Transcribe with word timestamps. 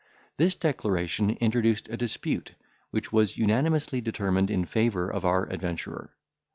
This 0.37 0.55
declaration 0.55 1.29
introduced 1.29 1.87
a 1.87 1.95
dispute, 1.95 2.53
which 2.89 3.13
was 3.13 3.37
unanimously 3.37 4.01
determined 4.01 4.49
in 4.49 4.65
favour 4.65 5.07
of 5.07 5.25
our 5.25 5.45
adventurer. 5.47 6.09